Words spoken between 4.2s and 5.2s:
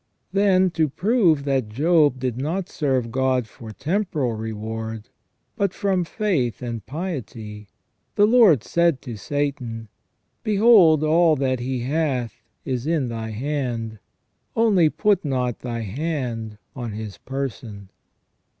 reward,